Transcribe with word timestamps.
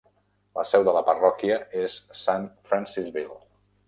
La 0.59 0.61
seu 0.69 0.85
de 0.87 0.95
la 0.95 1.03
parròquia 1.09 1.57
és 1.81 1.97
Saint 2.21 2.47
Francisville. 2.71 3.39